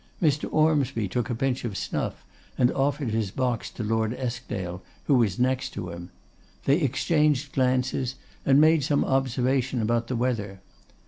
Mr. 0.19 0.51
Ormsby 0.51 1.07
took 1.07 1.29
a 1.29 1.35
pinch 1.35 1.63
of 1.63 1.77
snuff, 1.77 2.25
and 2.57 2.71
offered 2.71 3.11
his 3.11 3.29
box 3.29 3.69
to 3.69 3.83
Lord 3.83 4.15
Eskdale, 4.15 4.81
who 5.03 5.13
was 5.13 5.37
next 5.37 5.73
to 5.75 5.91
him. 5.91 6.09
They 6.65 6.77
exchanged 6.81 7.51
glances, 7.53 8.15
and 8.43 8.59
made 8.59 8.83
some 8.83 9.05
observation 9.05 9.79
about 9.79 10.07
the 10.07 10.15
weather. 10.15 10.59